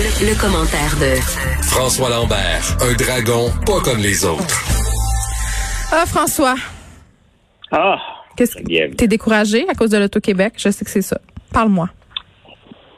Le, 0.00 0.40
commentaire 0.40 0.94
de 1.00 1.20
François 1.64 2.08
Lambert, 2.08 2.62
un 2.80 2.94
dragon 2.94 3.50
pas 3.66 3.80
comme 3.82 3.98
les 4.00 4.24
autres. 4.24 4.46
Ah, 5.90 6.06
François. 6.06 6.54
Ah. 7.72 7.98
Qu'est-ce 8.36 8.58
que 8.58 8.94
t'es 8.94 9.08
découragé 9.08 9.68
à 9.68 9.74
cause 9.74 9.90
de 9.90 9.98
l'Auto-Québec? 9.98 10.52
Je 10.56 10.70
sais 10.70 10.84
que 10.84 10.90
c'est 10.92 11.02
ça. 11.02 11.18
Parle-moi. 11.52 11.88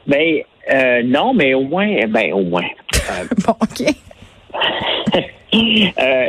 Ben, 0.06 0.42
euh, 0.70 1.02
non, 1.02 1.32
mais 1.32 1.54
au 1.54 1.62
moins, 1.62 2.06
ben, 2.06 2.34
au 2.34 2.42
moins. 2.42 2.68
Euh, 2.94 3.24
bon, 3.46 3.54
OK. 3.62 3.80
euh, 5.54 6.28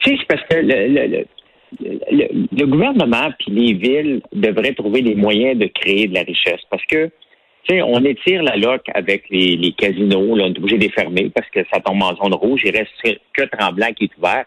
tu 0.00 0.10
sais, 0.10 0.16
c'est 0.18 0.26
parce 0.26 0.42
que 0.48 0.56
le, 0.56 0.88
le, 0.88 1.26
le, 2.10 2.46
le 2.50 2.66
gouvernement 2.66 3.28
puis 3.38 3.50
les 3.50 3.74
villes 3.74 4.22
devraient 4.32 4.72
trouver 4.72 5.02
des 5.02 5.16
moyens 5.16 5.58
de 5.58 5.66
créer 5.66 6.08
de 6.08 6.14
la 6.14 6.22
richesse 6.22 6.62
parce 6.70 6.84
que 6.86 7.10
tu 7.64 7.74
sais, 7.74 7.82
on 7.82 8.04
étire 8.04 8.42
la 8.42 8.56
loc 8.56 8.82
avec 8.94 9.24
les, 9.30 9.56
les 9.56 9.72
casinos, 9.72 10.36
là, 10.36 10.44
on 10.44 10.52
est 10.52 10.58
obligé 10.58 10.78
de 10.78 10.84
les 10.84 10.90
fermer 10.90 11.30
parce 11.34 11.48
que 11.50 11.60
ça 11.72 11.80
tombe 11.80 12.02
en 12.02 12.14
zone 12.16 12.34
rouge. 12.34 12.62
Il 12.64 12.76
reste 12.76 12.90
que 13.32 13.42
Tremblant 13.44 13.92
qui 13.92 14.04
est 14.04 14.18
ouvert. 14.18 14.44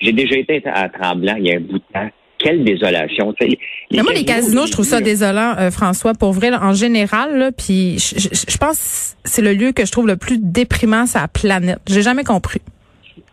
J'ai 0.00 0.12
déjà 0.12 0.36
été 0.36 0.62
à 0.66 0.88
Tremblant 0.88 1.36
il 1.36 1.46
y 1.46 1.52
a 1.52 1.56
un 1.56 1.60
bout 1.60 1.78
de 1.78 1.84
temps. 1.92 2.08
Quelle 2.38 2.64
désolation. 2.64 3.34
Les, 3.40 3.58
les 3.90 4.02
moi, 4.02 4.12
les 4.12 4.24
casinos, 4.24 4.66
je 4.66 4.72
trouve 4.72 4.84
ça 4.84 5.00
désolant, 5.00 5.54
euh, 5.58 5.70
François, 5.70 6.12
pour 6.14 6.32
vrai, 6.32 6.50
en 6.52 6.72
général. 6.74 7.38
Là, 7.38 7.52
puis 7.52 7.98
je, 7.98 8.18
je, 8.18 8.28
je 8.50 8.56
pense 8.58 9.16
que 9.22 9.28
c'est 9.28 9.40
le 9.40 9.54
lieu 9.54 9.72
que 9.72 9.86
je 9.86 9.92
trouve 9.92 10.06
le 10.06 10.16
plus 10.16 10.38
déprimant 10.38 11.06
sur 11.06 11.20
la 11.20 11.28
planète. 11.28 11.78
J'ai 11.86 12.02
jamais 12.02 12.24
compris. 12.24 12.60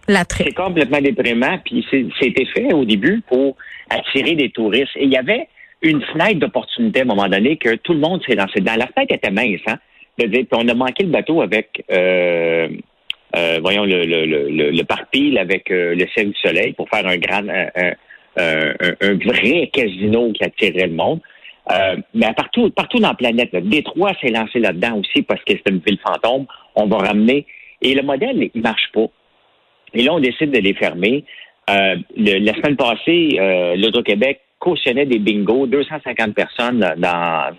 L'attrait. 0.08 0.45
C'est 0.48 0.53
complètement 0.53 1.02
déprimant. 1.02 1.58
Puis 1.66 1.86
c'était 2.22 2.45
fait 2.53 2.73
au 2.73 2.86
début 2.86 3.22
pour 3.27 3.55
attirer 3.89 4.36
des 4.36 4.50
touristes. 4.50 4.95
Et 4.95 5.05
il 5.05 5.11
y 5.11 5.17
avait 5.17 5.48
une 5.81 6.02
fenêtre 6.02 6.40
d'opportunité 6.40 6.99
à 6.99 7.03
un 7.03 7.08
moment 7.08 7.27
donné 7.27 7.58
que 7.58 7.76
tout 7.76 7.94
le 7.94 7.99
monde 7.99 8.22
s'est 8.27 8.35
lancé 8.35 8.59
dedans. 8.59 8.76
La 8.77 8.88
fenêtre 8.88 9.13
était 9.13 9.31
mince, 9.31 9.62
hein? 9.67 9.77
Dire, 10.17 10.45
on 10.52 10.67
a 10.67 10.73
manqué 10.76 11.03
le 11.03 11.09
bateau 11.09 11.41
avec, 11.41 11.84
euh, 11.91 12.67
euh, 13.35 13.59
voyons, 13.62 13.86
le, 13.86 14.03
le, 14.03 14.25
le, 14.25 14.69
le 14.69 14.83
parc-pile 14.83 15.39
avec 15.39 15.72
euh, 15.72 15.95
le 15.95 16.06
ciel 16.08 16.30
du 16.30 16.38
soleil 16.38 16.73
pour 16.73 16.88
faire 16.89 17.08
un 17.08 17.17
grand, 17.17 17.47
un, 17.50 17.94
un, 18.38 18.73
un, 19.02 19.14
vrai 19.16 19.69
casino 19.73 20.31
qui 20.33 20.44
attirerait 20.44 20.88
le 20.88 20.94
monde. 20.94 21.22
Euh, 21.72 21.95
mais 22.13 22.31
partout, 22.34 22.69
partout 22.69 23.00
dans 23.00 23.09
la 23.09 23.13
planète, 23.16 23.56
Détroit 23.56 24.11
s'est 24.22 24.30
lancé 24.30 24.59
là-dedans 24.59 25.00
aussi 25.00 25.23
parce 25.23 25.44
que 25.44 25.53
c'est 25.53 25.69
une 25.72 25.80
ville 25.80 26.00
fantôme. 26.06 26.45
On 26.75 26.86
va 26.86 26.97
ramener. 26.97 27.47
Et 27.81 27.95
le 27.95 28.03
modèle, 28.03 28.50
il 28.53 28.61
marche 28.61 28.91
pas. 28.94 29.08
Et 29.94 30.03
là, 30.03 30.13
on 30.13 30.19
décide 30.19 30.52
de 30.52 30.59
les 30.59 30.73
fermer. 30.73 31.23
Euh, 31.69 31.95
le, 32.16 32.39
la 32.39 32.53
semaine 32.53 32.75
passée, 32.75 33.38
euh, 33.39 33.75
l'Auto-Québec 33.75 34.41
cautionnait 34.62 35.06
des 35.06 35.20
bingos, 35.20 35.67
250 35.67 36.34
personnes 36.34 36.80
dans 36.98 37.50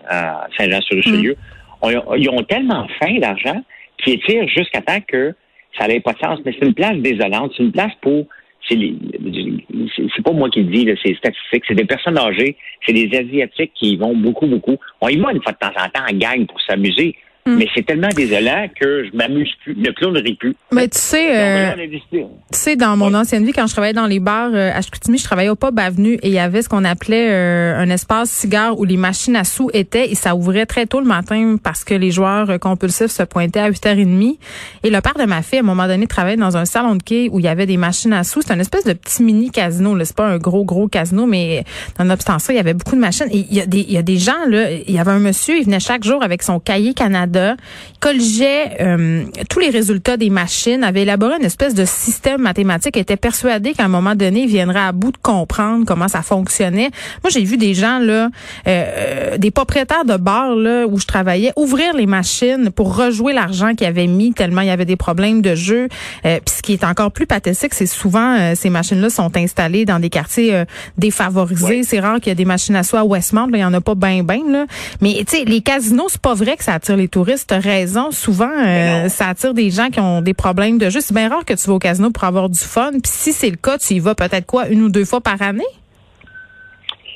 Saint-Jean-sur-Richelieu. 0.56 1.36
Mm. 1.83 1.89
Ils 2.17 2.31
ont 2.31 2.42
tellement 2.44 2.86
faim 3.00 3.19
d'argent 3.19 3.61
qu'ils 3.98 4.14
étirent 4.14 4.48
jusqu'à 4.48 4.81
temps 4.81 5.00
que 5.06 5.34
ça 5.77 5.86
n'avait 5.86 6.00
pas 6.00 6.12
de 6.12 6.19
sens. 6.19 6.39
Mais 6.44 6.55
c'est 6.59 6.67
une 6.67 6.75
place 6.75 6.97
désolante. 6.97 7.53
C'est 7.56 7.64
une 7.64 7.72
place 7.72 7.92
pour 8.00 8.27
c'est 8.69 10.22
pas 10.25 10.33
moi 10.33 10.48
qui 10.48 10.62
le 10.62 10.70
dis, 10.70 10.89
c'est 11.05 11.14
statistique. 11.17 11.64
C'est 11.67 11.75
des 11.75 11.84
personnes 11.84 12.17
âgées, 12.17 12.56
c'est 12.86 12.92
des 12.92 13.11
Asiatiques 13.16 13.72
qui 13.75 13.94
y 13.94 13.97
vont 13.97 14.16
beaucoup, 14.16 14.47
beaucoup. 14.47 14.77
On 15.00 15.09
y 15.09 15.16
va 15.16 15.33
une 15.33 15.42
fois 15.42 15.53
de 15.53 15.59
temps 15.59 15.72
en 15.77 15.89
temps 15.89 16.06
en 16.09 16.16
gang 16.16 16.47
pour 16.47 16.61
s'amuser. 16.61 17.16
Mm. 17.44 17.56
Mais 17.56 17.68
c'est 17.74 17.84
tellement 17.84 18.08
désolant 18.14 18.68
que 18.80 19.04
je 19.04 19.16
m'amuse 19.16 19.50
plus. 19.64 19.74
Le 19.74 19.92
clown 19.92 20.14
ne 20.14 20.20
rit 20.20 20.36
plus. 20.36 20.54
Mais 20.70 20.86
tu 20.86 20.98
sais, 20.98 21.36
euh, 21.36 21.74
tu 22.12 22.28
sais, 22.52 22.76
dans 22.76 22.96
mon 22.96 23.12
ancienne 23.14 23.44
vie, 23.44 23.52
quand 23.52 23.66
je 23.66 23.72
travaillais 23.72 23.92
dans 23.92 24.06
les 24.06 24.20
bars 24.20 24.50
euh, 24.54 24.70
à 24.72 24.80
Chicoutimi, 24.80 25.18
je 25.18 25.24
travaillais 25.24 25.48
au 25.48 25.56
pub 25.56 25.76
avenue 25.76 26.14
et 26.22 26.28
il 26.28 26.32
y 26.32 26.38
avait 26.38 26.62
ce 26.62 26.68
qu'on 26.68 26.84
appelait 26.84 27.30
euh, 27.30 27.76
un 27.76 27.90
espace 27.90 28.30
cigare 28.30 28.78
où 28.78 28.84
les 28.84 28.96
machines 28.96 29.34
à 29.34 29.42
sous 29.42 29.70
étaient 29.72 30.12
et 30.12 30.14
ça 30.14 30.36
ouvrait 30.36 30.66
très 30.66 30.86
tôt 30.86 31.00
le 31.00 31.06
matin 31.06 31.56
parce 31.60 31.82
que 31.82 31.94
les 31.94 32.12
joueurs 32.12 32.48
euh, 32.48 32.58
compulsifs 32.58 33.10
se 33.10 33.24
pointaient 33.24 33.60
à 33.60 33.70
8h30. 33.70 34.38
Et 34.84 34.90
le 34.90 35.00
père 35.00 35.14
de 35.18 35.24
ma 35.24 35.42
fille, 35.42 35.58
à 35.58 35.62
un 35.62 35.64
moment 35.64 35.88
donné, 35.88 36.06
travaillait 36.06 36.36
dans 36.36 36.56
un 36.56 36.64
salon 36.64 36.94
de 36.94 37.02
quai 37.02 37.28
où 37.32 37.40
il 37.40 37.44
y 37.44 37.48
avait 37.48 37.66
des 37.66 37.76
machines 37.76 38.12
à 38.12 38.22
sous. 38.22 38.42
C'est 38.42 38.54
une 38.54 38.60
espèce 38.60 38.84
de 38.84 38.92
petit 38.92 39.24
mini 39.24 39.50
casino. 39.50 39.98
C'est 40.04 40.14
pas 40.14 40.28
un 40.28 40.38
gros, 40.38 40.64
gros 40.64 40.86
casino, 40.86 41.26
mais 41.26 41.64
nonobstant 41.98 42.38
ça, 42.38 42.52
il 42.52 42.56
y 42.56 42.60
avait 42.60 42.75
beaucoup 42.75 42.94
de 42.94 43.00
machines. 43.00 43.26
Et 43.32 43.47
il 43.50 43.54
y 43.54 43.60
a 43.60 43.66
des, 43.66 43.81
il 43.81 43.92
y 43.92 43.98
a 43.98 44.02
des 44.02 44.19
gens, 44.19 44.47
là, 44.48 44.70
il 44.70 44.94
y 44.94 45.00
avait 45.00 45.10
un 45.10 45.19
monsieur, 45.19 45.56
il 45.56 45.64
venait 45.64 45.81
chaque 45.81 46.04
jour 46.04 46.22
avec 46.22 46.44
son 46.44 46.60
cahier 46.60 46.94
Canada 46.94 47.31
il 47.38 47.98
colligeait 48.00 48.76
euh, 48.81 49.25
tous 49.48 49.59
les 49.59 49.70
résultats 49.70 50.16
des 50.16 50.31
machines, 50.31 50.84
avait 50.84 51.03
élaboré 51.03 51.37
une 51.38 51.44
espèce 51.44 51.75
de 51.75 51.84
système 51.84 52.41
mathématique, 52.41 52.97
était 52.97 53.16
persuadé 53.16 53.72
qu'à 53.72 53.84
un 53.84 53.88
moment 53.88 54.15
donné, 54.15 54.43
il 54.43 54.48
viendrait 54.48 54.81
à 54.81 54.93
bout 54.93 55.12
de 55.12 55.16
comprendre 55.16 55.84
comment 55.87 56.09
ça 56.09 56.22
fonctionnait. 56.22 56.91
Moi, 57.22 57.31
j'ai 57.31 57.44
vu 57.44 57.56
des 57.56 57.75
gens 57.75 57.98
là, 57.98 58.28
euh, 58.66 59.38
des 59.38 59.50
propriétaires 59.50 60.04
de 60.04 60.16
bars 60.16 60.54
là 60.54 60.87
où 60.87 60.98
je 60.98 61.06
travaillais, 61.06 61.53
ouvrir 61.56 61.94
les 61.94 62.06
machines 62.06 62.70
pour 62.70 62.97
rejouer 62.97 63.32
l'argent 63.32 63.75
qu'ils 63.75 63.87
avaient 63.87 64.06
mis 64.06 64.32
tellement 64.32 64.60
il 64.60 64.69
y 64.69 64.70
avait 64.70 64.84
des 64.84 64.97
problèmes 64.97 65.43
de 65.43 65.54
jeu. 65.54 65.88
Euh, 66.26 66.38
Puis 66.44 66.56
ce 66.56 66.62
qui 66.62 66.72
est 66.72 66.84
encore 66.84 67.12
plus 67.12 67.26
pathétique, 67.26 67.75
c'est 67.75 67.87
souvent 67.87 68.37
euh, 68.38 68.54
ces 68.54 68.70
machines-là 68.70 69.10
sont 69.10 69.37
installées 69.37 69.84
dans 69.84 69.99
des 69.99 70.10
quartiers 70.10 70.64
défavorisés. 70.99 71.82
C'est 71.82 72.00
rare 72.00 72.16
qu'il 72.16 72.28
y 72.28 72.32
ait 72.32 72.37
des 72.37 72.44
machines 72.44 72.76
à 72.76 72.82
soi 72.82 73.00
à 73.00 73.04
Westmount. 73.04 73.49
il 73.53 73.60
y 73.60 73.64
en 73.64 73.72
a 73.75 73.81
pas 73.81 73.94
ben 73.94 74.22
ben 74.22 74.41
là. 74.50 74.66
Mais 75.00 75.25
tu 75.26 75.38
sais, 75.38 75.44
les 75.44 75.60
casinos, 75.60 76.06
c'est 76.09 76.20
pas 76.20 76.34
vrai 76.34 76.56
que 76.56 76.64
ça 76.64 76.75
attire 76.75 76.97
les 76.97 77.09
touristes 77.09 77.22
touristes, 77.22 77.55
raison. 77.56 78.10
Souvent, 78.10 78.50
euh, 78.50 79.09
ça 79.09 79.28
attire 79.28 79.55
des 79.55 79.71
gens 79.71 79.88
qui 79.91 80.00
ont 80.00 80.22
des 80.22 80.34
problèmes 80.34 80.78
de 80.78 80.91
jeu. 80.91 81.00
C'est 81.00 81.15
bien 81.15 81.28
rare 81.28 81.44
que 81.44 81.55
tu 81.55 81.69
vas 81.69 81.75
au 81.75 81.78
casino 81.78 82.10
pour 82.10 82.25
avoir 82.25 82.49
du 82.49 82.59
fun. 82.59 82.91
Puis 82.91 83.00
si 83.05 83.33
c'est 83.33 83.50
le 83.50 83.56
cas, 83.56 83.78
tu 83.78 83.94
y 83.94 84.00
vas 84.00 84.15
peut-être 84.15 84.47
quoi, 84.47 84.69
une 84.69 84.83
ou 84.83 84.91
deux 84.91 85.05
fois 85.05 85.21
par 85.21 85.41
année? 85.41 85.62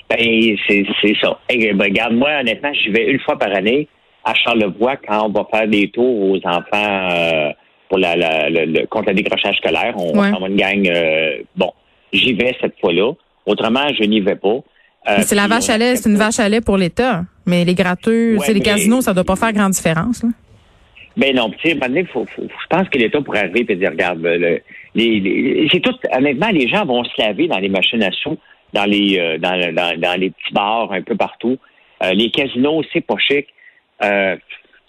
Ben, 0.08 0.56
c'est 0.68 1.14
ça. 1.20 1.38
Ben, 1.48 1.82
regarde, 1.82 2.14
moi, 2.14 2.30
honnêtement, 2.40 2.72
j'y 2.72 2.90
vais 2.90 3.10
une 3.10 3.20
fois 3.20 3.36
par 3.38 3.52
année 3.52 3.88
à 4.24 4.34
Charlevoix 4.34 4.96
quand 4.96 5.26
on 5.26 5.30
va 5.30 5.46
faire 5.52 5.68
des 5.68 5.90
tours 5.90 6.30
aux 6.30 6.38
enfants 6.44 7.08
euh, 7.10 7.50
pour 7.88 7.98
la, 7.98 8.16
le, 8.48 8.86
contre 8.86 9.08
le 9.08 9.14
décrochage 9.14 9.56
scolaire. 9.56 9.94
On 9.96 10.12
va 10.12 10.30
faire 10.30 10.46
une 10.46 10.56
gang. 10.56 10.88
Euh, 10.88 11.38
bon, 11.56 11.72
j'y 12.12 12.32
vais 12.34 12.54
cette 12.60 12.78
fois-là. 12.80 13.12
Autrement, 13.46 13.88
je 13.98 14.04
n'y 14.04 14.20
vais 14.20 14.36
pas. 14.36 14.58
C'est 15.22 15.34
la 15.34 15.46
vache 15.46 15.68
à 15.68 15.78
lait, 15.78 15.96
c'est 15.96 16.08
une 16.08 16.16
vache 16.16 16.40
à 16.40 16.48
lait 16.48 16.60
pour 16.60 16.76
l'État. 16.76 17.22
Mais 17.46 17.64
les 17.64 17.74
gratteux, 17.74 18.38
c'est 18.40 18.54
les 18.54 18.60
casinos, 18.60 19.02
ça 19.02 19.14
doit 19.14 19.24
pas 19.24 19.36
faire 19.36 19.52
grande 19.52 19.72
différence. 19.72 20.22
Là. 20.22 20.30
Ben 21.16 21.34
non, 21.34 21.50
tu 21.50 21.70
sais, 21.70 21.78
je 21.80 22.66
pense 22.68 22.88
que 22.90 22.98
l'État 22.98 23.22
pourrait 23.22 23.38
arriver 23.38 23.64
et 23.68 23.76
dire, 23.76 23.90
regarde, 23.90 24.20
le, 24.22 24.60
les, 24.94 25.66
c'est 25.72 25.80
tout, 25.80 25.94
honnêtement, 26.12 26.48
les 26.48 26.68
gens 26.68 26.84
vont 26.84 27.04
se 27.04 27.10
laver 27.18 27.48
dans 27.48 27.58
les 27.58 27.70
machines 27.70 28.02
à 28.02 28.10
sous, 28.10 28.36
dans 28.74 28.84
les, 28.84 29.18
euh, 29.18 29.38
dans, 29.38 29.58
dans, 29.72 29.98
dans, 29.98 30.20
les 30.20 30.30
petits 30.30 30.52
bars 30.52 30.92
un 30.92 31.00
peu 31.00 31.16
partout. 31.16 31.56
Euh, 32.02 32.12
les 32.12 32.30
casinos, 32.30 32.82
c'est 32.92 33.00
pas 33.00 33.16
chic. 33.16 33.46
Euh, 34.04 34.36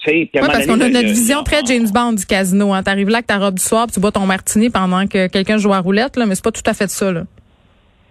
oui, 0.06 0.30
parce 0.32 0.66
qu'on 0.66 0.80
a 0.80 0.90
notre 0.90 1.08
vision 1.08 1.44
très 1.44 1.66
James 1.66 1.88
Bond 1.94 2.14
du 2.14 2.26
casino. 2.26 2.74
Hein. 2.74 2.84
T'arrives 2.84 3.10
là 3.10 3.18
avec 3.18 3.28
ta 3.28 3.38
robe 3.38 3.56
du 3.56 3.64
soir, 3.64 3.88
tu 3.92 4.00
bois 4.00 4.12
ton 4.12 4.26
martini 4.26 4.70
pendant 4.70 5.06
que 5.08 5.28
quelqu'un 5.28 5.58
joue 5.58 5.74
à 5.74 5.80
roulette, 5.80 6.16
là, 6.18 6.26
mais 6.26 6.36
c'est 6.36 6.44
pas 6.44 6.52
tout 6.52 6.62
à 6.66 6.74
fait 6.74 6.90
ça. 6.90 7.12
Là. 7.12 7.24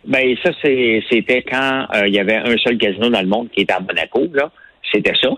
Ben 0.07 0.37
ça, 0.43 0.51
c'était 0.63 1.43
quand 1.43 1.87
euh, 1.95 2.07
il 2.07 2.15
y 2.15 2.21
avait 2.21 2.37
un 2.37 2.57
seul 2.59 2.79
casino 2.79 3.11
dans 3.11 3.21
le 3.21 3.27
monde 3.27 3.49
qui 3.51 3.63
était 3.63 3.73
à 3.73 3.81
Monaco. 3.81 4.27
Là, 4.33 4.51
c'était 4.93 5.15
ça. 5.21 5.31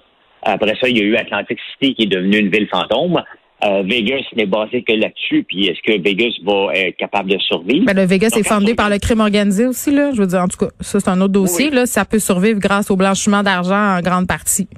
Après 0.43 0.75
ça, 0.81 0.89
il 0.89 0.99
y 0.99 1.01
a 1.01 1.05
eu 1.05 1.17
Atlantic 1.17 1.59
City 1.73 1.95
qui 1.95 2.03
est 2.05 2.07
devenue 2.07 2.39
une 2.39 2.51
ville 2.51 2.69
fantôme. 2.69 3.23
Euh, 3.65 3.83
Vegas 3.83 4.23
n'est 4.37 4.47
basé 4.47 4.83
que 4.83 4.93
là-dessus. 4.93 5.45
Puis 5.49 5.67
est-ce 5.67 5.81
que 5.83 6.01
Vegas 6.01 6.33
va 6.45 6.73
être 6.75 6.97
capable 6.97 7.31
de 7.31 7.39
survivre? 7.39 7.87
Ben, 7.87 7.97
le 7.97 8.05
Vegas 8.05 8.37
est 8.37 8.47
fondé 8.47 8.75
par 8.75 8.89
le 8.89 8.99
crime 8.99 9.21
organisé 9.21 9.67
aussi, 9.67 9.91
là. 9.91 10.13
Je 10.15 10.21
veux 10.21 10.29
dire, 10.29 10.41
en 10.41 10.49
tout 10.49 10.59
cas, 10.59 10.71
ça, 10.81 11.01
c'est 11.01 11.09
un 11.09 11.21
autre 11.21 11.33
dossier, 11.33 11.71
là. 11.71 11.87
Ça 11.87 12.05
peut 12.05 12.21
survivre 12.21 12.61
grâce 12.61 12.91
au 12.91 12.97
blanchiment 12.97 13.43
d'argent 13.43 13.97
en 13.97 14.01
grande 14.01 14.29
partie. 14.29 14.69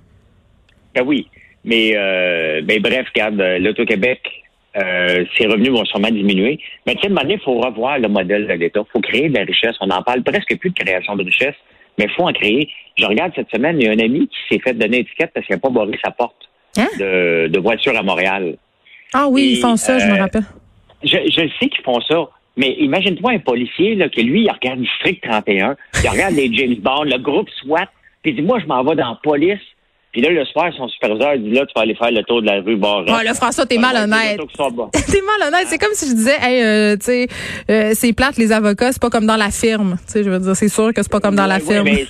Ben 0.95 1.05
oui. 1.05 1.27
Mais, 1.65 1.93
euh, 1.95 2.63
ben, 2.63 2.81
bref, 2.81 3.07
regarde, 3.15 3.37
l'Auto-Québec 3.61 4.21
euh, 4.77 5.25
ses 5.37 5.47
revenus 5.47 5.71
vont 5.71 5.85
sûrement 5.85 6.11
diminuer. 6.11 6.61
Mais 6.87 6.95
tu 6.95 7.09
sais, 7.09 7.15
il 7.29 7.41
faut 7.41 7.61
revoir 7.61 7.99
le 7.99 8.09
modèle 8.09 8.47
de 8.47 8.53
l'État. 8.53 8.81
Il 8.87 8.91
faut 8.93 9.01
créer 9.01 9.29
de 9.29 9.35
la 9.35 9.45
richesse. 9.45 9.77
On 9.81 9.87
n'en 9.87 10.03
parle 10.03 10.23
presque 10.23 10.57
plus 10.59 10.71
de 10.71 10.75
création 10.75 11.17
de 11.17 11.25
richesse, 11.25 11.57
mais 11.99 12.05
il 12.05 12.11
faut 12.11 12.29
en 12.29 12.33
créer. 12.33 12.71
Je 12.97 13.07
regarde 13.07 13.33
cette 13.35 13.51
semaine, 13.51 13.77
il 13.81 13.87
y 13.87 13.89
a 13.89 13.93
un 13.93 13.99
ami 13.99 14.29
qui 14.29 14.39
s'est 14.49 14.61
fait 14.61 14.75
donner 14.75 14.99
étiquette 14.99 15.33
parce 15.35 15.47
qu'il 15.47 15.57
n'a 15.57 15.61
pas 15.61 15.71
barré 15.71 15.99
sa 16.05 16.13
porte 16.13 16.49
hein? 16.79 16.87
de, 16.99 17.49
de, 17.49 17.61
voiture 17.61 17.97
à 17.97 18.03
Montréal. 18.03 18.57
Ah 19.13 19.27
oui, 19.29 19.55
ils 19.55 19.61
font 19.61 19.77
ça, 19.77 19.99
je 19.99 20.07
me 20.07 20.13
euh, 20.13 20.21
rappelle. 20.21 20.45
Je, 21.03 21.17
je 21.17 21.49
sais 21.59 21.69
qu'ils 21.69 21.85
font 21.85 22.01
ça. 22.03 22.29
Mais 22.57 22.73
imagine-toi 22.79 23.33
un 23.33 23.39
policier 23.39 23.95
là, 23.95 24.09
que 24.09 24.21
lui, 24.21 24.43
il 24.43 24.51
regarde 24.51 24.81
District 24.81 25.23
31, 25.23 25.77
il 26.03 26.09
regarde 26.09 26.35
les 26.35 26.53
James 26.53 26.77
Bond, 26.77 27.05
le 27.05 27.19
groupe 27.19 27.49
SWAT, 27.63 27.89
puis 28.23 28.33
il 28.33 28.37
dit 28.37 28.43
Moi, 28.43 28.59
je 28.61 28.67
m'en 28.67 28.85
vais 28.85 28.97
dans 28.97 29.11
la 29.11 29.19
police 29.23 29.61
puis 30.13 30.23
là, 30.23 30.31
le 30.31 30.45
soir, 30.47 30.73
son 30.77 30.89
superviseur 30.89 31.39
dit 31.39 31.51
là, 31.51 31.65
tu 31.67 31.73
vas 31.75 31.83
aller 31.83 31.95
faire 31.95 32.11
le 32.11 32.23
tour 32.25 32.43
de 32.43 32.47
la 32.47 32.61
rue 32.61 32.77
Barra. 32.77 33.03
Ouais, 33.05 33.25
là, 33.25 33.33
François, 33.35 33.65
t'es 33.65 33.79
malhonnête. 33.79 34.41
t'es 34.41 35.21
malhonnête. 35.39 35.67
C'est 35.67 35.79
comme 35.79 35.95
si 35.95 36.11
je 36.11 36.15
disais, 36.15 36.37
hey, 36.41 36.63
euh, 36.65 36.97
tu 36.97 37.05
sais, 37.05 37.29
euh, 37.71 37.91
c'est 37.95 38.13
plate, 38.13 38.37
les 38.37 38.51
avocats, 38.51 38.91
c'est 38.93 39.01
pas 39.01 39.11
comme 39.11 39.27
dans 39.27 39.37
la 39.37 39.51
firme. 39.51 39.97
Tu 40.07 40.13
sais, 40.13 40.25
je 40.25 40.31
veux 40.31 40.39
dire, 40.41 40.57
c'est 40.57 40.69
sûr 40.69 40.93
que 40.93 41.03
c'est 41.03 41.13
pas 41.13 41.21
comme 41.21 41.37
dans 41.37 41.47
la 41.47 41.61
firme. 41.61 41.85
mais 41.85 42.05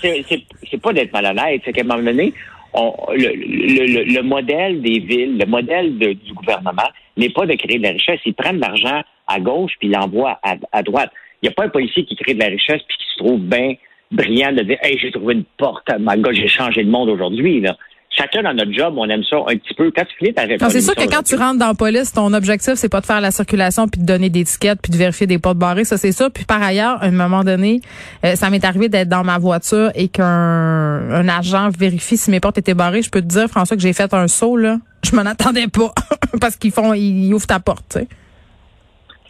c'est 0.71 0.81
pas 0.81 0.93
d'être 0.93 1.13
malhonnête. 1.13 1.61
C'est 1.65 1.73
qu'à 1.73 1.83
un 1.83 1.85
moment 1.85 2.03
donné, 2.03 2.33
on, 2.73 2.95
le, 3.13 3.35
le, 3.35 4.05
le, 4.05 4.23
modèle 4.23 4.81
des 4.81 5.01
villes, 5.01 5.37
le 5.39 5.47
modèle 5.47 5.99
de, 5.99 6.13
du 6.13 6.33
gouvernement 6.33 6.89
n'est 7.17 7.31
pas 7.31 7.45
de 7.45 7.55
créer 7.55 7.79
de 7.79 7.83
la 7.83 7.91
richesse. 7.91 8.21
Ils 8.25 8.35
prennent 8.35 8.57
de 8.57 8.61
l'argent 8.63 9.03
à 9.27 9.41
gauche 9.41 9.73
puis 9.79 9.89
ils 9.89 9.93
l'envoient 9.93 10.39
à, 10.43 10.55
à 10.73 10.83
droite. 10.83 11.11
Il 11.43 11.49
n'y 11.49 11.53
a 11.53 11.55
pas 11.55 11.65
un 11.65 11.69
policier 11.69 12.05
qui 12.05 12.17
crée 12.17 12.35
de 12.35 12.41
la 12.41 12.47
richesse 12.47 12.81
puis 12.87 12.97
qui 12.97 13.13
se 13.13 13.19
trouve 13.19 13.41
bien 13.41 13.75
brillant 14.11 14.53
de 14.53 14.63
dire 14.63 14.79
Hey, 14.83 14.99
j'ai 14.99 15.11
trouvé 15.11 15.35
une 15.35 15.45
porte, 15.57 15.89
ma 15.99 16.17
gars, 16.17 16.33
j'ai 16.33 16.49
changé 16.49 16.83
le 16.83 16.91
monde 16.91 17.09
aujourd'hui. 17.09 17.61
Là 17.61 17.77
chacun 18.11 18.43
dans 18.43 18.53
notre 18.53 18.73
job, 18.73 18.95
on 18.97 19.09
aime 19.09 19.23
ça 19.25 19.37
un 19.37 19.57
petit 19.57 19.75
peu. 19.75 19.91
Quand 19.95 20.05
tu 20.05 20.17
finis 20.19 20.35
ta. 20.35 20.47
C'est 20.71 20.81
sûr 20.81 20.95
que 20.95 21.09
quand 21.09 21.23
tu 21.23 21.37
rentres 21.37 21.59
dans 21.59 21.69
la 21.69 21.75
police, 21.75 22.13
ton 22.13 22.33
objectif, 22.33 22.75
c'est 22.75 22.89
pas 22.89 23.01
de 23.01 23.07
faire 23.07 23.21
la 23.21 23.31
circulation 23.31 23.89
puis 23.89 24.01
de 24.01 24.07
donner 24.07 24.29
des 24.29 24.45
tickets 24.45 24.81
puis 24.83 24.93
de 24.93 24.97
vérifier 24.97 25.27
des 25.27 25.39
portes 25.39 25.59
barrées. 25.59 25.85
Ça, 25.85 25.97
c'est 25.97 26.13
ça. 26.13 26.29
Puis 26.31 26.45
par 26.45 26.63
ailleurs, 26.63 27.03
à 27.03 27.07
un 27.07 27.11
moment 27.11 27.45
donné, 27.45 27.81
euh, 28.25 28.35
ça 28.35 28.51
m'est 28.51 28.65
arrivé 28.65 28.89
d'être 28.89 29.09
dans 29.09 29.25
ma 29.25 29.39
voiture 29.39 29.91
et 29.95 30.09
qu'un 30.09 30.25
un 30.27 31.29
agent 31.29 31.71
vérifie 31.79 32.17
si 32.17 32.31
mes 32.31 32.41
portes 32.41 32.59
étaient 32.59 32.75
barrées. 32.75 33.03
Je 33.03 33.11
peux 33.11 33.23
te 33.23 33.27
dire, 33.27 33.49
François, 33.49 33.77
que 33.77 33.83
j'ai 33.83 33.93
fait 33.93 34.13
un 34.13 34.29
saut, 34.29 34.57
là. 34.57 34.79
Je 35.05 35.17
m'en 35.17 35.23
attendais 35.23 35.69
pas. 35.69 35.93
Parce 36.41 36.57
qu'ils 36.57 36.73
font, 36.73 36.93
ils 36.93 37.33
ouvrent 37.33 37.47
ta 37.47 37.61
porte, 37.61 37.85
tu 37.91 38.01
sais. 38.01 38.09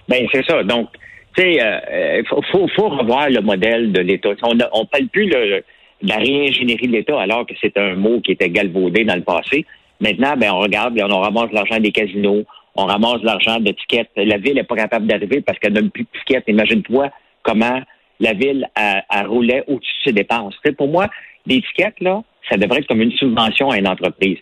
Ben, 0.09 0.27
c'est 0.33 0.45
ça. 0.45 0.65
Donc, 0.65 0.89
tu 1.37 1.43
sais, 1.43 1.59
euh, 1.63 2.23
faut, 2.29 2.69
faut, 2.69 2.89
revoir 2.89 3.31
le 3.31 3.41
modèle 3.41 3.93
de 3.93 4.01
l'État. 4.01 4.31
On 4.43 4.55
ne 4.55 4.65
parle 4.65 5.07
plus 5.13 5.27
de 5.27 5.63
la 6.03 6.17
réingénierie 6.17 6.89
de 6.89 6.93
l'État 6.93 7.21
alors 7.21 7.47
que 7.47 7.55
c'est 7.61 7.77
un 7.77 7.95
mot 7.95 8.21
qui 8.21 8.33
était 8.33 8.49
galvaudé 8.49 9.05
dans 9.05 9.17
le 9.17 9.23
passé. 9.23 9.65
Maintenant, 10.01 10.35
ben, 10.37 10.51
on 10.53 10.61
regarde, 10.61 10.99
on 11.01 11.21
ramasse 11.21 11.53
l'argent 11.53 11.79
des 11.79 11.93
casinos, 11.93 12.45
on 12.75 12.87
ramasse 12.87 13.23
l'argent 13.23 13.61
de 13.61 13.73
tickets. 13.73 14.09
La 14.17 14.39
ville 14.39 14.55
n'est 14.55 14.65
pas 14.65 14.77
capable 14.77 15.07
d'arriver 15.07 15.41
parce 15.43 15.59
qu'elle 15.59 15.75
n'a 15.75 15.83
plus 15.83 16.05
de 16.05 16.19
tickets. 16.19 16.45
Imagine-toi 16.49 17.11
comment 17.43 17.81
la 18.19 18.33
ville 18.33 18.67
a, 18.75 19.23
roulait 19.25 19.63
au-dessus 19.67 19.93
de 20.05 20.09
ses 20.09 20.13
dépenses. 20.13 20.55
pour 20.77 20.89
moi, 20.89 21.09
tickets, 21.49 22.01
là, 22.01 22.23
ça 22.49 22.57
devrait 22.57 22.79
être 22.79 22.87
comme 22.87 23.03
une 23.03 23.13
subvention 23.13 23.71
à 23.71 23.79
une 23.79 23.89
entreprise. 23.89 24.39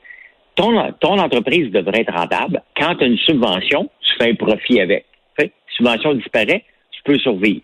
Ton, 0.55 0.93
ton 1.00 1.19
entreprise 1.19 1.70
devrait 1.70 2.00
être 2.00 2.12
rentable. 2.12 2.62
Quand 2.76 2.96
tu 2.96 3.05
as 3.05 3.06
une 3.06 3.19
subvention, 3.19 3.88
tu 4.00 4.14
fais 4.19 4.31
un 4.31 4.34
profit 4.34 4.81
avec. 4.81 5.05
La 5.38 5.46
subvention 5.70 6.14
disparaît, 6.14 6.64
tu 7.08 7.12
peux 7.12 7.19
survivre. 7.19 7.62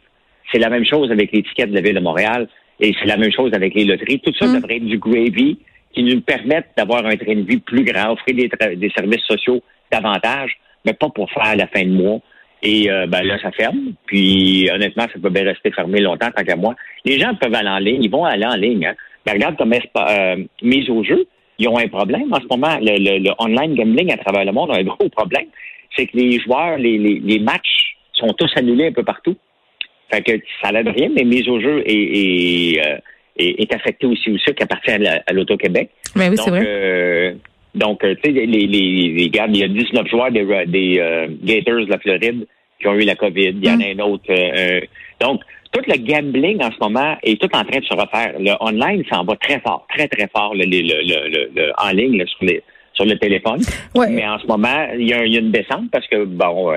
C'est 0.53 0.59
la 0.59 0.71
même 0.71 0.85
chose 0.85 1.11
avec 1.11 1.33
les 1.33 1.43
tickets 1.43 1.71
de 1.71 1.75
la 1.75 1.81
Ville 1.81 1.95
de 1.95 2.01
Montréal 2.01 2.49
et 2.81 2.95
c'est 2.99 3.07
la 3.07 3.17
même 3.17 3.33
chose 3.33 3.53
avec 3.55 3.75
les 3.75 3.85
loteries. 3.85 4.21
Tout 4.21 4.35
ça 4.39 4.47
mm. 4.47 4.55
devrait 4.55 4.77
être 4.77 4.87
du 4.87 4.99
gravy 4.99 5.59
qui 5.93 6.03
nous 6.03 6.21
permette 6.21 6.69
d'avoir 6.77 7.07
un 7.07 7.17
train 7.17 7.37
de 7.37 7.43
vie 7.43 7.59
plus 7.59 7.85
grand, 7.85 8.13
offrir 8.13 8.35
des, 8.35 8.91
services 8.91 9.23
sociaux 9.23 9.63
davantage, 9.93 10.53
mais 10.85 10.93
pas 10.93 11.09
pour 11.09 11.31
faire 11.31 11.57
la 11.57 11.67
fin 11.69 11.85
de 11.85 11.93
mois. 11.93 12.21
Et 12.63 12.91
euh, 12.91 13.07
ben 13.07 13.23
là, 13.23 13.39
ça 13.41 13.53
ferme. 13.53 13.93
Puis 14.07 14.69
honnêtement, 14.73 15.05
ça 15.05 15.21
peut 15.21 15.31
bien 15.31 15.45
rester 15.45 15.71
fermé 15.71 16.01
longtemps, 16.01 16.31
tant 16.35 16.43
qu'à 16.43 16.57
moi. 16.57 16.75
Les 17.05 17.19
gens 17.19 17.35
peuvent 17.35 17.55
aller 17.55 17.69
en 17.69 17.79
ligne, 17.79 18.03
ils 18.03 18.11
vont 18.11 18.25
aller 18.25 18.47
en 18.47 18.57
ligne. 18.57 18.87
Hein. 18.87 18.95
regarde 19.31 19.57
comme 19.57 19.73
euh, 19.73 20.37
mise 20.63 20.91
au 20.91 21.05
jeu, 21.05 21.27
ils 21.59 21.69
ont 21.69 21.79
un 21.79 21.89
problème 21.89 22.33
en 22.33 22.41
ce 22.41 22.47
moment. 22.51 22.77
Le, 22.81 23.31
online 23.39 23.77
gambling 23.77 24.13
à 24.13 24.17
travers 24.17 24.45
le 24.45 24.53
monde 24.53 24.71
a 24.73 24.79
un 24.79 24.83
gros 24.83 25.09
problème. 25.11 25.47
C'est 25.95 26.07
que 26.07 26.17
les 26.17 26.41
joueurs, 26.41 26.79
les, 26.79 26.99
les 26.99 27.39
matchs 27.39 27.74
sont 28.15 28.33
tous 28.35 28.51
annulés 28.57 28.89
un 28.89 28.93
peu 28.93 29.03
partout. 29.03 29.37
Fait 30.11 30.23
que 30.23 30.33
ça 30.63 30.71
n'aide 30.73 30.89
rien, 30.89 31.09
mais 31.15 31.25
mise 31.25 31.49
au 31.49 31.61
jeu 31.61 31.83
est, 31.87 31.93
est, 31.93 32.87
euh, 32.87 32.99
est, 33.37 33.75
affectée 33.75 34.07
aussi 34.07 34.31
au 34.31 34.39
sucre 34.39 34.57
qui 34.57 34.63
appartient 34.63 34.91
à 34.91 35.33
l'Auto-Québec. 35.33 35.91
Mais 36.15 36.29
oui, 36.29 36.37
c'est 36.37 36.51
vrai. 36.51 36.63
Euh, 36.65 37.35
donc, 37.75 38.05
euh, 38.05 38.15
tu 38.23 38.31
sais, 38.31 38.47
les, 38.47 38.47
les, 38.47 38.67
les 39.09 39.29
gars, 39.31 39.47
il 39.49 39.57
y 39.57 39.65
a 39.65 39.69
19 39.69 40.07
joueurs 40.09 40.31
des, 40.31 40.45
des 40.67 41.01
Gators 41.43 41.87
de 41.87 41.91
la 41.91 41.99
Floride 41.99 42.47
qui 42.81 42.87
ont 42.87 42.95
eu 42.95 43.05
la 43.05 43.17
COVID. 43.17 43.55
Il 43.61 43.65
y 43.65 43.71
en 43.71 43.81
a 43.81 43.95
mm. 43.95 44.01
un 44.01 44.05
autre. 44.05 44.81
donc, 45.21 45.41
tout 45.73 45.83
le 45.89 45.97
gambling 45.97 46.63
en 46.63 46.71
ce 46.71 46.77
moment 46.81 47.17
est 47.25 47.41
tout 47.41 47.49
en 47.53 47.65
train 47.65 47.81
de 47.81 47.85
se 47.85 47.95
refaire. 47.95 48.35
Le 48.39 48.53
online 48.61 49.03
s'en 49.11 49.25
va 49.25 49.35
très 49.37 49.59
fort, 49.59 49.85
très, 49.93 50.07
très 50.07 50.29
fort, 50.29 50.55
le, 50.55 50.65
le, 50.67 51.51
le, 51.53 51.73
en 51.79 51.91
ligne 51.91 52.25
sur, 52.27 52.45
les, 52.45 52.63
sur 52.93 53.05
le 53.05 53.19
téléphone. 53.19 53.61
Ouais. 53.97 54.09
Mais 54.09 54.25
en 54.25 54.39
ce 54.39 54.47
moment, 54.47 54.87
il 54.97 55.09
y, 55.09 55.13
a, 55.13 55.27
il 55.27 55.33
y 55.33 55.37
a 55.37 55.41
une 55.41 55.51
descente 55.51 55.91
parce 55.91 56.07
que, 56.07 56.25
bon, 56.25 56.73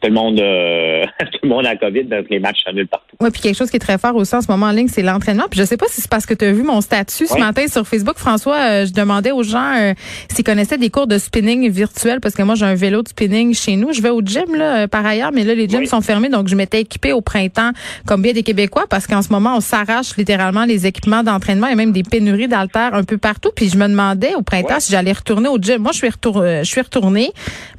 tout 0.00 0.08
le 0.08 0.14
monde, 0.14 0.40
euh, 0.40 1.04
tout 1.20 1.38
le 1.42 1.48
monde 1.48 1.66
a 1.66 1.76
COVID, 1.76 2.04
donc 2.04 2.26
les 2.30 2.38
matchs 2.38 2.64
s'annulent 2.64 2.88
partout. 2.88 3.16
Oui, 3.20 3.30
puis 3.30 3.42
quelque 3.42 3.56
chose 3.56 3.70
qui 3.70 3.76
est 3.76 3.80
très 3.80 3.98
fort 3.98 4.16
aussi 4.16 4.34
en 4.34 4.40
ce 4.40 4.50
moment 4.50 4.66
en 4.66 4.72
ligne, 4.72 4.88
c'est 4.88 5.02
l'entraînement. 5.02 5.44
Puis 5.50 5.60
je 5.60 5.64
sais 5.64 5.76
pas 5.76 5.86
si 5.88 6.00
c'est 6.00 6.10
parce 6.10 6.26
que 6.26 6.34
tu 6.34 6.44
as 6.44 6.52
vu 6.52 6.62
mon 6.62 6.80
statut 6.80 7.26
ce 7.26 7.38
matin 7.38 7.66
sur 7.68 7.86
Facebook, 7.86 8.16
François. 8.16 8.56
Euh, 8.56 8.86
je 8.86 8.92
demandais 8.92 9.30
aux 9.30 9.42
gens 9.42 9.74
euh, 9.78 9.92
s'ils 10.34 10.44
connaissaient 10.44 10.78
des 10.78 10.90
cours 10.90 11.06
de 11.06 11.18
spinning 11.18 11.70
virtuel, 11.70 12.20
parce 12.20 12.34
que 12.34 12.42
moi 12.42 12.54
j'ai 12.54 12.64
un 12.64 12.74
vélo 12.74 13.02
de 13.02 13.08
spinning 13.08 13.54
chez 13.54 13.76
nous. 13.76 13.92
Je 13.92 14.00
vais 14.00 14.10
au 14.10 14.22
gym 14.22 14.54
là 14.54 14.88
par 14.88 15.04
ailleurs, 15.04 15.32
mais 15.32 15.44
là 15.44 15.54
les 15.54 15.68
gyms 15.68 15.86
sont 15.86 16.00
fermés, 16.00 16.28
donc 16.28 16.48
je 16.48 16.56
m'étais 16.56 16.80
équipée 16.80 17.12
au 17.12 17.20
printemps 17.20 17.72
comme 18.06 18.22
bien 18.22 18.32
des 18.32 18.42
Québécois, 18.42 18.86
parce 18.88 19.06
qu'en 19.06 19.22
ce 19.22 19.28
moment 19.30 19.56
on 19.56 19.60
s'arrache 19.60 20.16
littéralement 20.16 20.64
les 20.64 20.86
équipements 20.86 21.22
d'entraînement 21.22 21.66
et 21.66 21.74
même 21.74 21.92
des 21.92 22.02
pénuries 22.02 22.48
d'haltères 22.48 22.94
un 22.94 23.04
peu 23.04 23.18
partout. 23.18 23.50
Puis 23.54 23.68
je 23.68 23.76
me 23.76 23.86
demandais 23.86 24.34
au 24.34 24.42
printemps 24.42 24.80
si 24.80 24.92
j'allais 24.92 25.12
retourner 25.12 25.48
au 25.48 25.58
gym. 25.58 25.82
Moi 25.82 25.92
je 25.92 25.98
suis 25.98 26.08
retournée, 26.08 26.60
je 26.64 26.70
suis 26.70 26.80
retournée, 26.80 27.30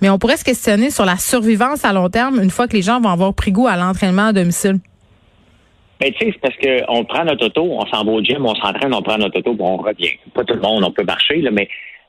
mais 0.01 0.09
on 0.09 0.19
pourrait 0.19 0.37
se 0.37 0.43
questionner 0.43 0.91
sur 0.91 1.05
la 1.05 1.17
survivance 1.17 1.83
à 1.83 1.93
long 1.93 2.10
terme 2.11 2.39
une 2.41 2.49
fois 2.49 2.67
que 2.67 2.73
les 2.73 2.81
gens 2.81 2.99
vont 3.01 3.09
avoir 3.09 3.33
pris 3.33 3.51
goût 3.51 3.67
à 3.67 3.75
l'entraînement 3.75 4.27
à 4.27 4.33
domicile? 4.33 4.77
Ben, 5.99 6.11
tu 6.13 6.25
sais, 6.25 6.33
c'est 6.33 6.41
parce 6.41 6.55
qu'on 6.57 7.05
prend 7.05 7.25
notre 7.25 7.45
auto, 7.45 7.63
on 7.63 7.85
s'en 7.85 8.03
va 8.03 8.11
au 8.11 8.23
gym, 8.23 8.45
on 8.45 8.55
s'entraîne, 8.55 8.93
on 8.93 9.01
prend 9.01 9.17
notre 9.17 9.39
auto, 9.39 9.55
on 9.59 9.77
revient. 9.77 10.09
Pas 10.33 10.43
tout 10.43 10.55
le 10.55 10.61
monde, 10.61 10.83
on 10.83 10.91
peut 10.91 11.03
marcher, 11.03 11.37
là, 11.41 11.51
mais 11.51 11.67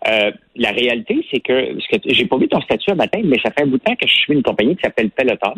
euh, 0.09 0.31
la 0.57 0.71
réalité, 0.71 1.25
c'est 1.31 1.41
que, 1.41 1.75
parce 1.75 1.87
que 1.87 2.13
j'ai 2.13 2.25
pas 2.27 2.37
vu 2.37 2.49
ton 2.49 2.61
statut 2.63 2.91
un 2.91 2.97
matin, 2.97 3.21
mais 3.23 3.37
ça 3.45 3.51
fait 3.51 3.63
un 3.63 3.67
bout 3.67 3.79
de 3.79 3.83
temps 3.83 3.95
que 3.95 4.09
je 4.09 4.13
suis 4.13 4.33
une 4.33 4.43
compagnie 4.43 4.77
qui 4.77 4.83
s'appelle 4.83 5.11
Peloton. 5.11 5.55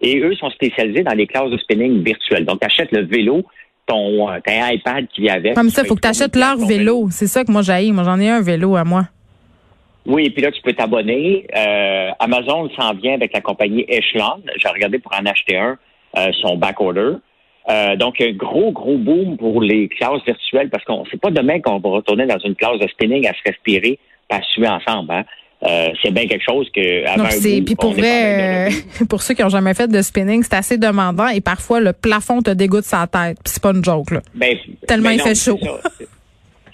Et 0.00 0.18
eux 0.18 0.34
sont 0.34 0.50
spécialisés 0.50 1.02
dans 1.02 1.14
les 1.14 1.26
classes 1.26 1.50
de 1.50 1.56
spinning 1.56 2.02
virtuelles. 2.02 2.44
Donc, 2.44 2.60
tu 2.60 2.66
achètes 2.66 2.92
le 2.92 3.06
vélo, 3.06 3.42
ton, 3.86 4.28
euh, 4.30 4.38
iPad 4.46 5.06
qui 5.14 5.22
vient 5.22 5.34
avec. 5.34 5.54
Comme 5.54 5.70
ça, 5.70 5.82
il 5.82 5.88
faut 5.88 5.94
que 5.94 6.00
tu 6.00 6.08
achètes 6.08 6.36
leur 6.36 6.58
vélo. 6.58 7.08
C'est 7.10 7.26
ça 7.26 7.44
que 7.44 7.50
moi 7.50 7.62
j'ai. 7.62 7.90
Moi, 7.92 8.04
j'en 8.04 8.20
ai 8.20 8.28
un 8.28 8.42
vélo 8.42 8.76
à 8.76 8.84
moi. 8.84 9.06
Oui, 10.06 10.26
et 10.26 10.30
puis 10.30 10.42
là, 10.42 10.50
tu 10.52 10.62
peux 10.62 10.72
t'abonner. 10.72 11.46
Euh, 11.56 12.10
Amazon 12.18 12.70
s'en 12.78 12.94
vient 12.94 13.14
avec 13.14 13.32
la 13.32 13.40
compagnie 13.40 13.84
Echelon. 13.88 14.42
J'ai 14.56 14.68
regardé 14.68 14.98
pour 14.98 15.12
en 15.14 15.26
acheter 15.26 15.56
un, 15.56 15.76
euh, 16.16 16.30
son 16.40 16.56
back 16.56 16.80
order. 16.80 17.14
Euh, 17.68 17.96
donc, 17.96 18.20
un 18.20 18.32
gros, 18.32 18.70
gros 18.70 18.96
boom 18.96 19.36
pour 19.36 19.60
les 19.60 19.88
classes 19.88 20.22
virtuelles 20.24 20.70
parce 20.70 20.84
qu'on 20.84 21.04
c'est 21.10 21.20
pas 21.20 21.30
demain 21.30 21.60
qu'on 21.60 21.78
va 21.78 21.90
retourner 21.90 22.26
dans 22.26 22.38
une 22.38 22.54
classe 22.54 22.78
de 22.78 22.86
spinning 22.86 23.26
à 23.26 23.32
se 23.32 23.40
respirer, 23.44 23.98
pas 24.28 24.40
suer 24.52 24.68
ensemble. 24.68 25.12
Hein. 25.12 25.24
Euh, 25.64 25.88
c'est 26.02 26.12
bien 26.12 26.26
quelque 26.26 26.44
chose 26.48 26.68
que 26.70 27.06
avant 27.08 27.28
puis 27.64 27.74
pour 27.74 27.92
vrai, 27.92 28.68
pour 29.08 29.22
ceux 29.22 29.34
qui 29.34 29.42
ont 29.42 29.48
jamais 29.48 29.74
fait 29.74 29.88
de 29.88 30.02
spinning, 30.02 30.42
c'est 30.42 30.54
assez 30.54 30.78
demandant 30.78 31.28
et 31.28 31.40
parfois 31.40 31.80
le 31.80 31.92
plafond 31.92 32.42
te 32.42 32.50
dégoûte 32.50 32.84
sa 32.84 33.06
tête. 33.06 33.38
C'est 33.44 33.62
pas 33.62 33.70
une 33.70 33.82
joke 33.82 34.12
là. 34.12 34.20
Ben, 34.34 34.54
Tellement 34.86 35.08
ben 35.08 35.14
il 35.14 35.20
fait 35.20 35.34
chaud. 35.34 35.58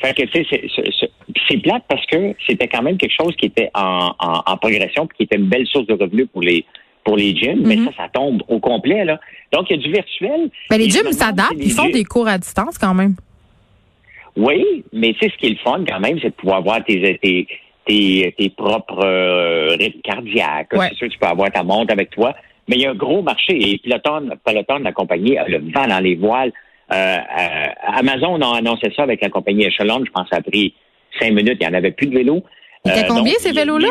Fait 0.02 0.14
que, 0.14 0.22
tu 0.22 0.44
sais, 0.44 1.10
c'est 1.48 1.58
plate 1.58 1.84
parce 1.88 2.04
que 2.06 2.34
c'était 2.46 2.68
quand 2.68 2.82
même 2.82 2.96
quelque 2.96 3.14
chose 3.18 3.34
qui 3.36 3.46
était 3.46 3.70
en, 3.74 4.12
en, 4.18 4.56
progression 4.56 5.06
puis 5.06 5.18
qui 5.18 5.22
était 5.24 5.36
une 5.36 5.48
belle 5.48 5.66
source 5.66 5.86
de 5.86 5.94
revenus 5.94 6.28
pour 6.32 6.42
les 6.42 6.64
pour 7.04 7.16
les 7.16 7.34
gyms, 7.34 7.62
mais 7.64 7.74
mm-hmm. 7.74 7.96
ça, 7.96 8.04
ça 8.04 8.08
tombe 8.12 8.44
au 8.46 8.60
complet, 8.60 9.04
là. 9.04 9.18
Donc, 9.52 9.68
il 9.68 9.76
y 9.76 9.80
a 9.80 9.82
du 9.82 9.90
virtuel. 9.90 10.50
Mais 10.70 10.78
les 10.78 10.88
gyms 10.88 11.10
s'adaptent, 11.10 11.56
ils 11.58 11.72
font 11.72 11.88
des 11.88 12.04
cours 12.04 12.28
à 12.28 12.38
distance 12.38 12.78
quand 12.78 12.94
même. 12.94 13.16
Oui, 14.36 14.84
mais 14.92 15.12
tu 15.14 15.18
sais, 15.20 15.32
ce 15.32 15.36
qui 15.36 15.46
est 15.46 15.50
le 15.50 15.56
fun 15.56 15.84
quand 15.86 16.00
même, 16.00 16.18
c'est 16.20 16.28
de 16.28 16.34
pouvoir 16.34 16.62
voir 16.62 16.84
tes, 16.84 17.18
tes, 17.20 17.46
tes, 17.86 18.34
tes 18.38 18.50
propres 18.50 19.04
euh, 19.04 19.76
rythmes 19.78 20.00
cardiaques. 20.02 20.68
C'est 20.70 20.94
sûr, 20.94 21.08
tu 21.08 21.18
peux 21.18 21.26
avoir 21.26 21.50
ta 21.50 21.62
montre 21.62 21.92
avec 21.92 22.10
toi. 22.10 22.34
Mais 22.68 22.76
il 22.76 22.82
y 22.82 22.86
a 22.86 22.92
un 22.92 22.94
gros 22.94 23.22
marché 23.22 23.52
et 23.52 23.78
Peloton, 23.78 24.30
Peloton, 24.44 24.78
la 24.78 24.92
compagnie, 24.92 25.36
a 25.36 25.48
le 25.48 25.58
vent 25.58 25.86
dans 25.86 26.00
les 26.00 26.14
voiles. 26.14 26.52
Euh, 26.92 26.94
euh, 26.94 27.66
Amazon 27.86 28.40
a 28.40 28.58
annoncé 28.58 28.92
ça 28.94 29.02
avec 29.02 29.20
la 29.20 29.30
compagnie 29.30 29.66
Echelon. 29.66 30.02
Je 30.04 30.10
pense 30.10 30.28
ça 30.30 30.36
a 30.36 30.42
pris 30.42 30.74
cinq 31.18 31.32
minutes. 31.32 31.58
Il 31.60 31.68
n'y 31.68 31.74
en 31.74 31.78
avait 31.78 31.92
plus 31.92 32.06
de 32.06 32.14
vélos. 32.14 32.42
Il 32.84 32.92
euh, 32.92 33.02
combien 33.08 33.34
ces 33.38 33.52
vélos-là? 33.52 33.88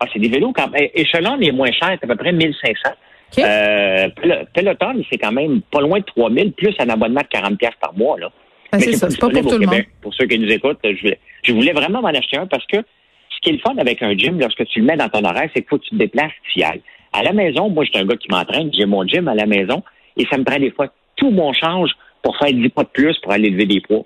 Ah, 0.00 0.06
c'est 0.12 0.18
des 0.18 0.28
vélos 0.28 0.52
quand 0.52 0.68
même. 0.68 0.88
Echelon 0.94 1.40
est 1.40 1.52
moins 1.52 1.72
cher, 1.72 1.96
c'est 2.00 2.04
à 2.04 2.06
peu 2.06 2.16
près 2.16 2.32
1500. 2.32 2.90
Okay. 3.32 3.44
Euh, 3.44 4.08
Peloton, 4.54 5.02
c'est 5.10 5.18
quand 5.18 5.32
même 5.32 5.60
pas 5.62 5.80
loin 5.80 5.98
de 5.98 6.04
3000, 6.04 6.52
plus 6.52 6.74
un 6.78 6.88
abonnement 6.88 7.20
de 7.20 7.26
40 7.26 7.58
par 7.80 7.94
mois. 7.94 8.18
Là. 8.18 8.30
Ben, 8.72 8.80
c'est 8.80 9.00
pas, 9.00 9.28
pas 9.28 9.40
pour 9.40 9.52
tout 9.52 9.58
le 9.58 9.66
monde. 9.66 9.84
Pour 10.02 10.14
ceux 10.14 10.26
qui 10.26 10.38
nous 10.38 10.50
écoutent, 10.50 10.78
je 10.82 11.00
voulais, 11.00 11.18
je 11.42 11.52
voulais 11.52 11.72
vraiment 11.72 12.00
m'en 12.00 12.08
acheter 12.08 12.36
un 12.36 12.46
parce 12.46 12.66
que 12.66 12.78
ce 12.78 13.40
qui 13.42 13.50
est 13.50 13.52
le 13.52 13.58
fun 13.58 13.76
avec 13.78 14.02
un 14.02 14.16
gym, 14.16 14.38
lorsque 14.38 14.64
tu 14.66 14.80
le 14.80 14.86
mets 14.86 14.96
dans 14.96 15.08
ton 15.08 15.24
horaire, 15.24 15.48
c'est 15.54 15.62
qu'il 15.62 15.68
faut 15.68 15.78
que 15.78 15.84
tu 15.84 15.90
te 15.90 15.96
déplaces, 15.96 16.32
tu 16.52 16.60
y 16.60 16.64
ailles. 16.64 16.82
À 17.12 17.22
la 17.22 17.32
maison, 17.32 17.70
moi, 17.70 17.84
j'étais 17.84 17.98
un 17.98 18.06
gars 18.06 18.16
qui 18.16 18.28
m'entraîne, 18.30 18.70
j'ai 18.72 18.86
mon 18.86 19.06
gym 19.06 19.28
à 19.28 19.34
la 19.34 19.46
maison 19.46 19.82
et 20.16 20.26
ça 20.30 20.38
me 20.38 20.44
prend 20.44 20.58
des 20.58 20.70
fois 20.70 20.88
tout 21.16 21.30
mon 21.30 21.52
change 21.52 21.90
pour 22.22 22.36
faire 22.38 22.52
10 22.52 22.68
pas 22.70 22.82
de 22.82 22.88
plus 22.88 23.16
pour 23.18 23.32
aller 23.32 23.50
lever 23.50 23.66
des 23.66 23.80
poids. 23.80 24.04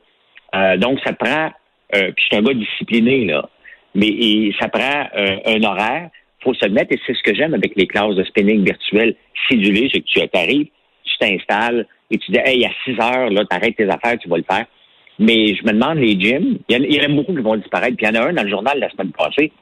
Euh, 0.55 0.77
donc, 0.77 0.99
ça 1.05 1.13
prend, 1.13 1.51
euh, 1.95 2.13
puis 2.13 2.25
suis 2.27 2.37
un 2.37 2.43
gars 2.43 2.55
discipliné, 2.55 3.25
là, 3.25 3.49
mais 3.95 4.51
ça 4.61 4.69
prend 4.69 5.09
euh, 5.17 5.39
un 5.47 5.63
horaire, 5.63 6.11
faut 6.43 6.55
se 6.55 6.67
mettre, 6.69 6.93
et 6.93 7.01
c'est 7.07 7.15
ce 7.15 7.23
que 7.23 7.35
j'aime 7.35 7.55
avec 7.55 7.73
les 7.77 7.87
classes 7.87 8.15
de 8.15 8.25
spinning 8.25 8.65
virtuelles 8.65 9.17
cédulées, 9.49 9.91
c'est 9.93 10.01
que 10.01 10.07
tu 10.07 10.21
arrives, 10.35 10.69
tu 11.05 11.19
t'installes, 11.19 11.87
et 12.11 12.19
tu 12.19 12.33
dis, 12.33 12.39
hey, 12.45 12.65
à 12.65 12.71
6 12.85 12.93
heures, 13.01 13.31
là, 13.31 13.45
t'arrêtes 13.45 13.77
tes 13.77 13.89
affaires, 13.89 14.19
tu 14.19 14.29
vas 14.29 14.39
le 14.39 14.45
faire. 14.51 14.67
Mais 15.19 15.55
je 15.55 15.65
me 15.65 15.73
demande, 15.73 15.99
les 15.99 16.19
gyms, 16.19 16.59
il 16.69 16.95
y, 16.95 17.01
en 17.01 17.05
a 17.05 17.09
beaucoup 17.09 17.35
qui 17.35 17.43
vont 17.43 17.57
disparaître, 17.57 17.97
puis 17.97 18.07
il 18.07 18.15
y 18.15 18.19
en 18.19 18.23
a 18.23 18.29
un 18.29 18.33
dans 18.33 18.45
le 18.45 18.49
journal 18.49 18.79
la 18.79 18.89
semaine 18.91 19.11
passée. 19.13 19.53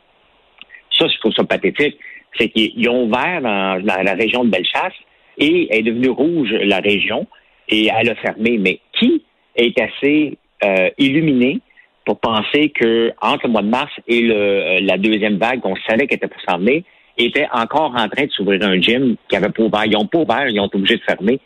Ça, 0.97 1.07
je 1.09 1.19
trouve 1.19 1.33
ça 1.33 1.45
pathétique. 1.45 1.97
C'est 2.39 2.51
qu'ils 2.51 2.89
ont 2.91 3.05
ouvert 3.05 3.41
dans, 3.41 3.83
dans, 3.83 4.03
la 4.03 4.13
région 4.13 4.45
de 4.45 4.51
Bellechasse 4.51 4.93
et 5.39 5.75
est 5.75 5.83
devenue 5.83 6.11
rouge 6.11 6.53
la 6.53 6.81
région 6.81 7.27
et 7.69 7.89
elle 7.89 8.11
a 8.11 8.15
fermé. 8.17 8.59
Mais 8.59 8.81
qui 8.93 9.25
est 9.57 9.81
assez 9.81 10.37
euh, 10.63 10.91
illuminé 10.99 11.61
pour 12.07 12.19
penser 12.21 12.71
que 12.71 13.13
entre 13.21 13.47
le 13.47 13.53
mois 13.53 13.63
de 13.63 13.69
mars 13.69 13.93
et 14.09 14.23
le, 14.23 14.35
euh, 14.35 14.81
la 14.81 14.97
deuxième 14.97 15.37
vague 15.37 15.61
qu'on 15.61 15.77
savait 15.89 16.07
qu'elle 16.07 16.17
était 16.17 16.29
pour 16.29 16.41
s'emmener, 16.49 16.85
était 17.19 17.47
encore 17.53 17.95
en 17.97 18.09
train 18.09 18.27
de 18.27 18.31
s'ouvrir 18.31 18.63
un 18.63 18.81
gym 18.81 19.17
qui 19.29 19.37
avait 19.37 19.49
pas 19.49 19.63
ouvert. 19.63 19.85
Ils 19.85 19.93
n'ont 19.93 20.07
pas 20.07 20.19
ouvert, 20.19 20.49
ils 20.49 20.61
ont 20.61 20.67
été 20.67 20.77
obligés 20.77 20.97
de 20.97 21.03
fermer. 21.03 21.41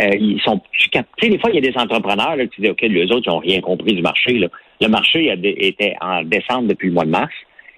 Euh, 0.00 0.10
ils 0.18 0.40
sont 0.42 0.60
tu 0.72 0.88
sais, 0.92 1.28
des 1.28 1.38
fois, 1.38 1.50
il 1.50 1.56
y 1.56 1.66
a 1.66 1.70
des 1.70 1.76
entrepreneurs 1.78 2.36
là, 2.36 2.46
qui 2.46 2.60
disent 2.60 2.70
OK, 2.70 2.82
les 2.82 3.10
autres, 3.10 3.22
ils 3.26 3.30
n'ont 3.30 3.38
rien 3.38 3.60
compris 3.60 3.94
du 3.94 4.02
marché. 4.02 4.32
Là. 4.38 4.48
Le 4.80 4.88
marché 4.88 5.32
était 5.42 5.96
en 6.00 6.22
descente 6.22 6.66
depuis 6.66 6.88
le 6.88 6.94
mois 6.94 7.04
de 7.04 7.10
mars. 7.10 7.32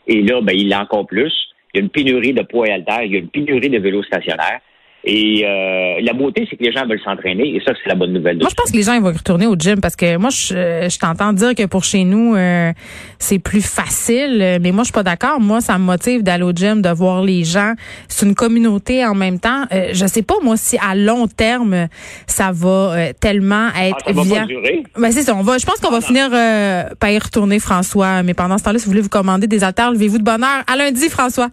Et 0.06 0.22
là, 0.22 0.40
ben, 0.40 0.54
il 0.56 0.72
a 0.72 0.80
encore 0.82 1.06
plus. 1.06 1.32
Il 1.72 1.78
y 1.78 1.80
a 1.80 1.82
une 1.84 1.90
pénurie 1.90 2.32
de 2.32 2.42
poids 2.42 2.66
et 2.66 2.82
il 3.04 3.12
y 3.12 3.16
a 3.16 3.18
une 3.18 3.28
pénurie 3.28 3.68
de 3.68 3.78
vélos 3.78 4.02
stationnaires. 4.04 4.60
Et 5.04 5.44
euh, 5.44 6.00
la 6.02 6.12
beauté, 6.12 6.46
c'est 6.50 6.56
que 6.56 6.64
les 6.64 6.72
gens 6.72 6.84
veulent 6.86 7.00
s'entraîner 7.04 7.54
et 7.54 7.62
ça, 7.64 7.72
c'est 7.80 7.88
la 7.88 7.94
bonne 7.94 8.12
nouvelle. 8.12 8.38
moi, 8.38 8.48
je 8.50 8.54
pense 8.54 8.70
que 8.70 8.76
les 8.76 8.82
gens 8.82 8.94
ils 8.94 9.00
vont 9.00 9.12
retourner 9.12 9.46
au 9.46 9.54
gym 9.54 9.80
parce 9.80 9.94
que 9.94 10.16
moi, 10.16 10.30
je, 10.30 10.88
je 10.90 10.98
t'entends 10.98 11.32
dire 11.32 11.54
que 11.54 11.66
pour 11.66 11.84
chez 11.84 12.04
nous, 12.04 12.34
euh, 12.34 12.72
c'est 13.18 13.38
plus 13.38 13.64
facile, 13.64 14.58
mais 14.60 14.72
moi, 14.72 14.82
je 14.82 14.86
suis 14.88 14.92
pas 14.92 15.04
d'accord. 15.04 15.40
Moi, 15.40 15.60
ça 15.60 15.78
me 15.78 15.84
motive 15.84 16.22
d'aller 16.22 16.42
au 16.42 16.52
gym, 16.52 16.82
de 16.82 16.88
voir 16.90 17.22
les 17.22 17.44
gens. 17.44 17.74
C'est 18.08 18.26
une 18.26 18.34
communauté 18.34 19.06
en 19.06 19.14
même 19.14 19.38
temps. 19.38 19.64
Euh, 19.72 19.90
je 19.92 20.06
sais 20.06 20.22
pas, 20.22 20.34
moi, 20.42 20.56
si 20.56 20.76
à 20.78 20.96
long 20.96 21.28
terme, 21.28 21.86
ça 22.26 22.50
va 22.52 22.68
euh, 22.68 23.12
tellement 23.20 23.68
être 23.80 23.96
ah, 24.04 24.08
ça 24.08 24.12
va 24.12 24.22
pas 24.22 24.46
durer? 24.46 24.82
Ben, 24.98 25.12
c'est 25.12 25.22
ça. 25.22 25.34
On 25.36 25.42
va, 25.42 25.58
je 25.58 25.66
pense 25.66 25.76
qu'on 25.76 25.92
va 25.92 26.00
finir 26.00 26.28
par 26.98 27.10
y 27.10 27.18
retourner, 27.18 27.60
François. 27.60 28.22
Mais 28.24 28.34
pendant 28.34 28.58
ce 28.58 28.64
temps-là, 28.64 28.78
si 28.78 28.86
vous 28.86 28.90
voulez 28.90 29.02
vous 29.02 29.08
commander 29.08 29.46
des 29.46 29.62
haltères, 29.62 29.92
levez-vous 29.92 30.18
de 30.18 30.24
bonne 30.24 30.42
heure. 30.42 30.64
À 30.66 30.76
lundi, 30.76 31.08
François. 31.08 31.50